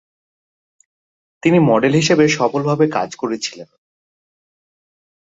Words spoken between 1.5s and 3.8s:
Model হিসেবে সফলভাবে কাজ করেছিলেন।